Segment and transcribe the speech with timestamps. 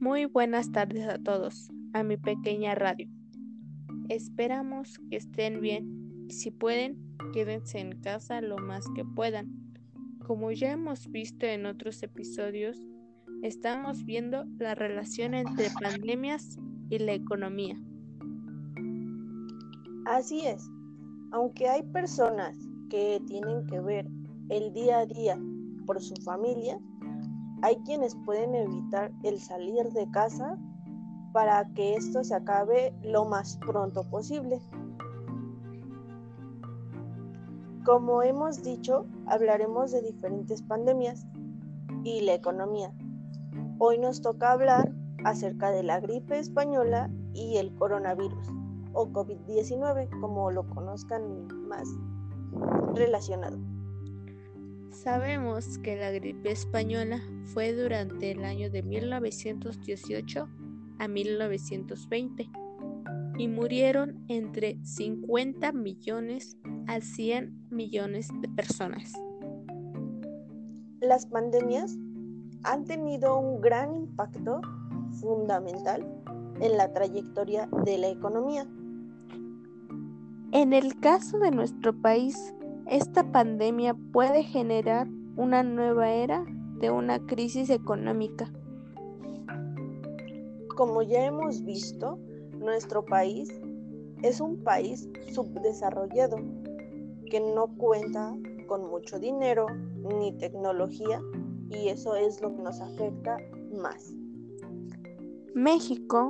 [0.00, 3.06] Muy buenas tardes a todos, a mi pequeña radio.
[4.08, 6.96] Esperamos que estén bien y si pueden,
[7.34, 9.74] quédense en casa lo más que puedan.
[10.26, 12.78] Como ya hemos visto en otros episodios,
[13.42, 16.58] estamos viendo la relación entre pandemias
[16.88, 17.76] y la economía.
[20.06, 20.66] Así es,
[21.30, 22.56] aunque hay personas
[22.88, 24.06] que tienen que ver
[24.48, 25.38] el día a día
[25.84, 26.80] por su familia,
[27.62, 30.58] hay quienes pueden evitar el salir de casa
[31.32, 34.60] para que esto se acabe lo más pronto posible.
[37.84, 41.26] Como hemos dicho, hablaremos de diferentes pandemias
[42.04, 42.92] y la economía.
[43.78, 44.92] Hoy nos toca hablar
[45.24, 48.48] acerca de la gripe española y el coronavirus
[48.92, 51.88] o COVID-19, como lo conozcan más
[52.94, 53.58] relacionado.
[54.90, 60.48] Sabemos que la gripe española fue durante el año de 1918
[60.98, 62.50] a 1920
[63.38, 69.12] y murieron entre 50 millones a 100 millones de personas.
[71.00, 71.96] Las pandemias
[72.64, 74.60] han tenido un gran impacto
[75.20, 76.06] fundamental
[76.60, 78.66] en la trayectoria de la economía.
[80.52, 82.54] En el caso de nuestro país,
[82.90, 86.44] esta pandemia puede generar una nueva era
[86.80, 88.52] de una crisis económica.
[90.76, 92.18] Como ya hemos visto,
[92.58, 93.48] nuestro país
[94.22, 96.38] es un país subdesarrollado
[97.30, 99.66] que no cuenta con mucho dinero
[100.18, 101.22] ni tecnología
[101.68, 103.36] y eso es lo que nos afecta
[103.72, 104.12] más.
[105.54, 106.28] México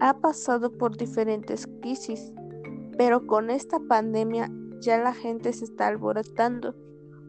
[0.00, 2.34] ha pasado por diferentes crisis,
[2.98, 6.74] pero con esta pandemia ya la gente se está alborotando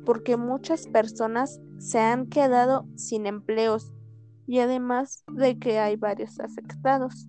[0.05, 3.93] porque muchas personas se han quedado sin empleos
[4.47, 7.27] y además de que hay varios afectados.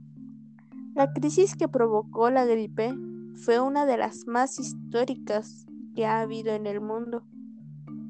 [0.95, 2.95] La crisis que provocó la gripe
[3.35, 7.25] fue una de las más históricas que ha habido en el mundo,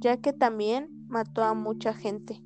[0.00, 2.42] ya que también mató a mucha gente.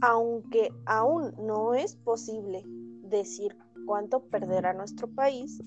[0.00, 2.64] Aunque aún no es posible
[3.02, 3.56] decir
[3.86, 5.62] cuánto perderá nuestro país,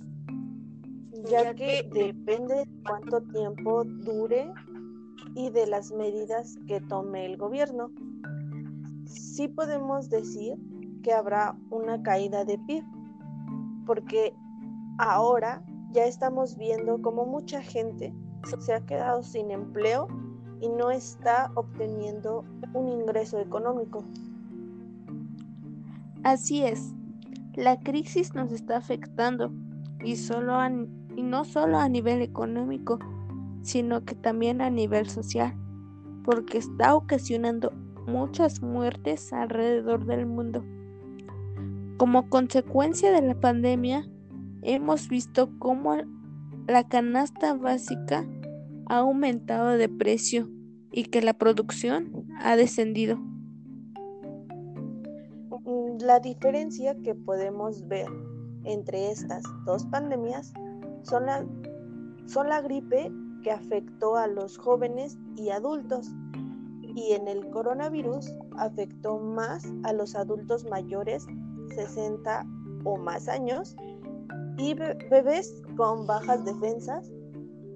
[1.26, 4.52] ya que depende de cuánto tiempo dure
[5.36, 7.92] y de las medidas que tome el gobierno.
[9.06, 10.58] Sí podemos decir
[11.04, 12.84] que habrá una caída de PIB,
[13.86, 14.34] porque
[14.98, 18.14] ahora ya estamos viendo como mucha gente
[18.60, 20.08] se ha quedado sin empleo
[20.62, 24.04] y no está obteniendo un ingreso económico.
[26.24, 26.94] Así es,
[27.56, 29.52] la crisis nos está afectando
[30.04, 32.98] y solo han y no solo a nivel económico,
[33.62, 35.54] sino que también a nivel social,
[36.24, 37.72] porque está ocasionando
[38.08, 40.66] muchas muertes alrededor del mundo.
[41.98, 44.10] Como consecuencia de la pandemia,
[44.64, 45.96] hemos visto cómo
[46.68, 48.26] la canasta básica
[48.88, 50.50] ha aumentado de precio
[50.92, 53.20] y que la producción ha descendido.
[56.00, 58.08] La diferencia que podemos ver
[58.64, 60.52] entre estas dos pandemias
[61.04, 61.46] son la,
[62.26, 63.12] son la gripe
[63.44, 66.12] que afectó a los jóvenes y adultos
[66.96, 71.26] y en el coronavirus afectó más a los adultos mayores
[71.76, 72.46] 60
[72.84, 73.76] o más años
[74.58, 77.12] y bebés con bajas defensas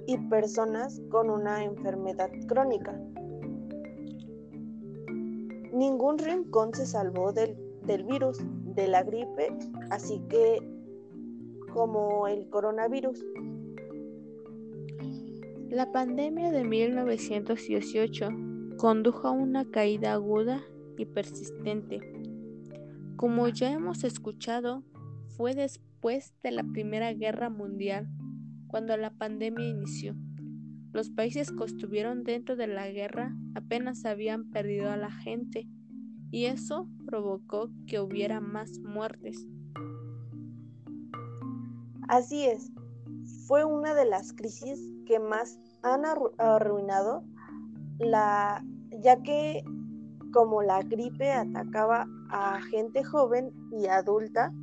[0.07, 2.99] y personas con una enfermedad crónica.
[5.73, 8.39] Ningún rincón se salvó del, del virus,
[8.75, 9.57] de la gripe,
[9.89, 10.59] así que
[11.75, 13.21] como el coronavirus.
[15.69, 18.29] La pandemia de 1918
[18.77, 20.63] condujo a una caída aguda
[20.97, 21.99] y persistente.
[23.17, 24.83] Como ya hemos escuchado,
[25.35, 28.07] fue después de la Primera Guerra Mundial
[28.67, 30.15] cuando la pandemia inició.
[30.93, 35.67] Los países que estuvieron dentro de la guerra apenas habían perdido a la gente
[36.31, 39.45] y eso provocó que hubiera más muertes.
[42.07, 42.71] Así es,
[43.47, 46.03] fue una de las crisis que más han
[46.37, 47.23] arruinado
[47.99, 48.63] la
[49.01, 49.63] ya que
[50.31, 54.53] como la gripe atacaba a gente joven y adulta,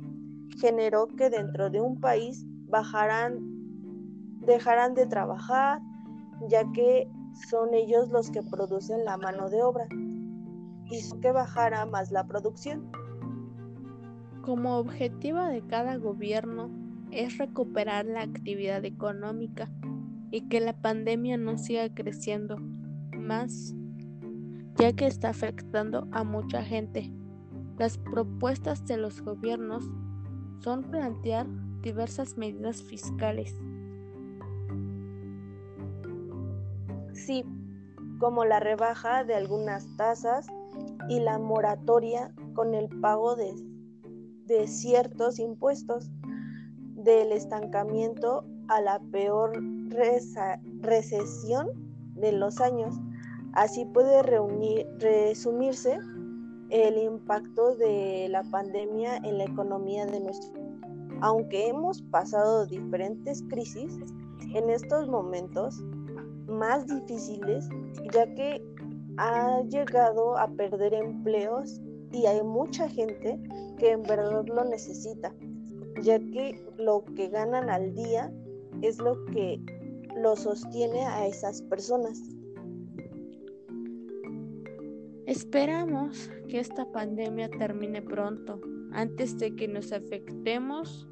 [0.59, 3.39] generó que dentro de un país bajaran,
[4.41, 5.81] dejaran de trabajar,
[6.47, 7.09] ya que
[7.49, 9.87] son ellos los que producen la mano de obra,
[10.91, 12.91] hizo que bajara más la producción.
[14.43, 16.69] Como objetivo de cada gobierno,
[17.13, 19.69] es recuperar la actividad económica
[20.31, 22.57] y que la pandemia no siga creciendo
[23.17, 23.75] más.
[24.75, 27.13] ya que está afectando a mucha gente.
[27.77, 29.83] Las propuestas de los gobiernos
[30.59, 31.45] son plantear
[31.81, 33.55] diversas medidas fiscales.
[37.13, 37.45] Sí,
[38.19, 40.47] como la rebaja de algunas tasas
[41.09, 43.53] y la moratoria con el pago de,
[44.45, 46.09] de ciertos impuestos,
[47.03, 49.51] del estancamiento a la peor
[50.81, 51.67] recesión
[52.15, 52.95] de los años.
[53.53, 55.99] Así puede reunir, resumirse
[56.69, 60.63] el impacto de la pandemia en la economía de nuestro
[61.23, 63.97] aunque hemos pasado diferentes crisis
[64.53, 65.81] en estos momentos
[66.47, 67.69] más difíciles,
[68.13, 68.61] ya que
[69.15, 71.79] ha llegado a perder empleos
[72.11, 73.39] y hay mucha gente
[73.77, 75.33] que en verdad lo necesita,
[76.01, 78.33] ya que lo que ganan al día
[78.81, 79.59] es lo que
[80.15, 82.19] lo sostiene a esas personas.
[85.25, 88.59] Esperamos que esta pandemia termine pronto,
[88.91, 91.07] antes de que nos afectemos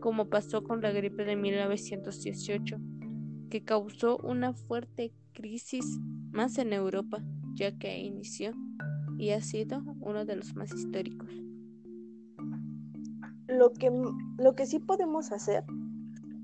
[0.00, 2.78] como pasó con la gripe de 1918,
[3.50, 5.98] que causó una fuerte crisis
[6.30, 7.22] más en Europa,
[7.54, 8.52] ya que inició
[9.18, 11.30] y ha sido uno de los más históricos.
[13.48, 13.90] Lo que,
[14.36, 15.64] lo que sí podemos hacer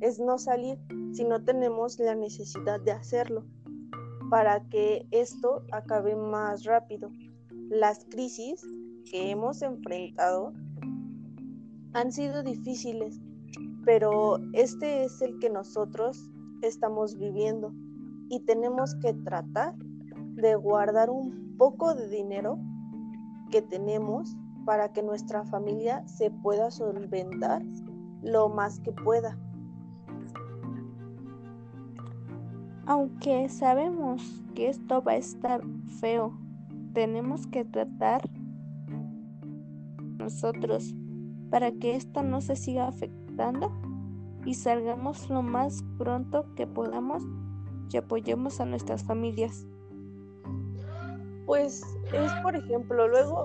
[0.00, 0.78] es no salir
[1.12, 3.44] si no tenemos la necesidad de hacerlo
[4.30, 7.10] para que esto acabe más rápido.
[7.68, 8.66] Las crisis
[9.10, 10.52] que hemos enfrentado
[11.92, 13.20] han sido difíciles,
[13.84, 16.30] pero este es el que nosotros
[16.62, 17.72] estamos viviendo
[18.28, 22.58] y tenemos que tratar de guardar un poco de dinero
[23.50, 27.62] que tenemos para que nuestra familia se pueda solventar
[28.22, 29.38] lo más que pueda.
[32.86, 35.62] Aunque sabemos que esto va a estar
[36.00, 36.38] feo,
[36.92, 38.28] tenemos que tratar
[40.18, 40.94] nosotros
[41.50, 43.72] para que esto no se siga afectando
[44.44, 47.22] y salgamos lo más pronto que podamos
[47.90, 49.66] y apoyemos a nuestras familias.
[51.46, 53.44] Pues es, por ejemplo, luego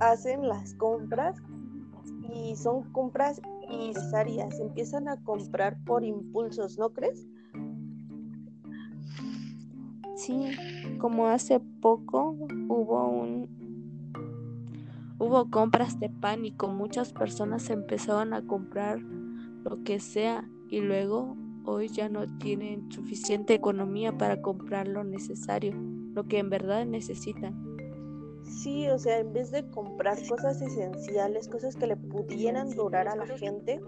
[0.00, 1.36] hacen las compras
[2.32, 7.26] y son compras innecesarias, empiezan a comprar por impulsos, ¿no crees?
[10.16, 10.50] Sí,
[10.98, 12.36] como hace poco
[12.68, 13.58] hubo un
[15.18, 21.88] hubo compras de pánico, muchas personas empezaron a comprar lo que sea y luego hoy
[21.88, 25.74] ya no tienen suficiente economía para comprar lo necesario,
[26.14, 27.67] lo que en verdad necesitan.
[28.48, 33.14] Sí, o sea, en vez de comprar cosas esenciales, cosas que le pudieran durar a
[33.14, 33.80] la gente,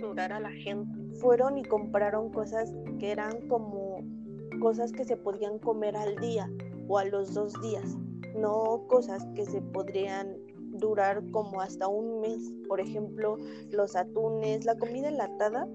[0.00, 4.02] durar a la gente, fueron y compraron cosas que eran como
[4.60, 6.50] cosas que se podían comer al día
[6.88, 7.96] o a los dos días,
[8.34, 10.36] no cosas que se podrían
[10.78, 12.52] durar como hasta un mes.
[12.68, 13.36] Por ejemplo,
[13.70, 15.68] los atunes, la comida enlatada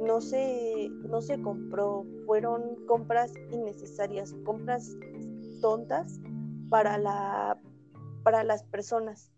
[0.00, 4.96] no se, no se compró, fueron compras innecesarias, compras
[5.60, 6.20] tontas
[6.68, 7.58] para, la,
[8.22, 9.30] para las personas.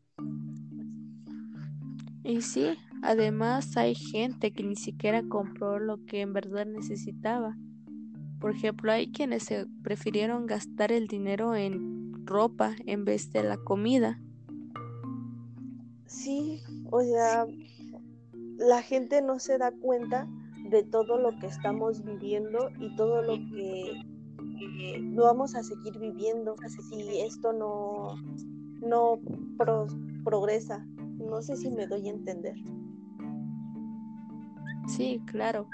[2.24, 7.56] Y sí, además hay gente que ni siquiera compró lo que en verdad necesitaba.
[8.40, 13.56] Por ejemplo, hay quienes se prefirieron gastar el dinero en ropa en vez de la
[13.56, 14.20] comida.
[16.06, 17.46] Sí, o sea,
[18.58, 20.28] la gente no se da cuenta
[20.70, 24.02] de todo lo que estamos viviendo y todo lo que
[25.00, 28.16] no vamos a seguir viviendo si esto no,
[28.80, 29.20] no
[30.24, 30.86] progresa.
[31.18, 32.56] No sé si me doy a entender.
[34.86, 35.66] Sí, claro.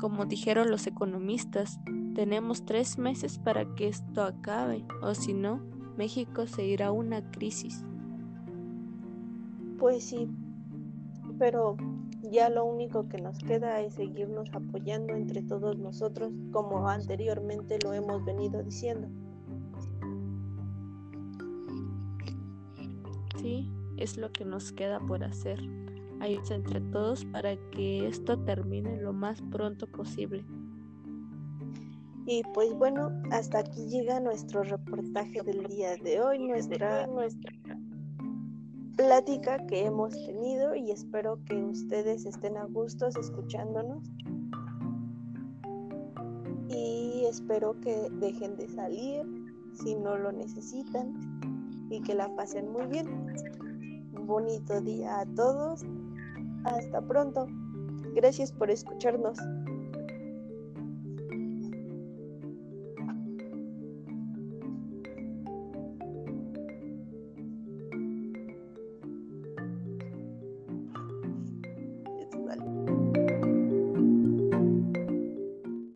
[0.00, 1.80] Como dijeron los economistas,
[2.14, 5.60] tenemos tres meses para que esto acabe, o si no,
[5.96, 7.84] México se irá a una crisis.
[9.78, 10.28] Pues sí,
[11.38, 11.76] pero
[12.22, 17.92] ya lo único que nos queda es seguirnos apoyando entre todos nosotros, como anteriormente lo
[17.92, 19.08] hemos venido diciendo.
[23.40, 25.60] Sí, es lo que nos queda por hacer.
[26.20, 30.44] Ayudarnos entre todos para que esto termine lo más pronto posible.
[32.26, 37.52] Y pues bueno, hasta aquí llega nuestro reportaje del día de hoy, nuestra, nuestra
[38.98, 44.02] plática que hemos tenido y espero que ustedes estén a gustos escuchándonos.
[46.68, 49.24] Y espero que dejen de salir
[49.72, 51.14] si no lo necesitan
[51.88, 53.06] y que la pasen muy bien.
[54.26, 55.84] Bonito día a todos.
[56.64, 57.46] Hasta pronto.
[58.16, 59.38] Gracias por escucharnos.